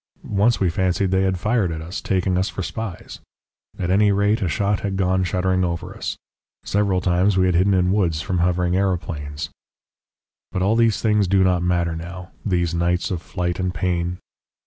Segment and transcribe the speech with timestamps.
[0.23, 3.19] Once we fancied they had fired at us, taking us for spies
[3.77, 6.17] at any rate a shot had gone shuddering over us.
[6.63, 9.51] Several times we had hidden in woods from hovering aeroplanes.
[10.51, 14.17] "But all these things do not matter now, these nights of flight and pain....